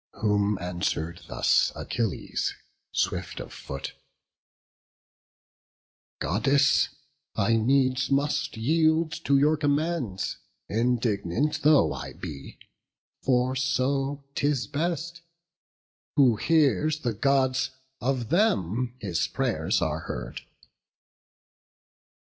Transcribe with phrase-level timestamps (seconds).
[0.13, 2.55] Whom answer'd thus Achilles,
[2.91, 3.93] swift of foot:
[6.19, 6.89] "Goddess,
[7.35, 10.37] I needs must yield to your commands,
[10.67, 15.21] Indignant though I be—for so 'tis best;
[16.15, 20.41] Who hears the Gods, of them his pray'rs are heard."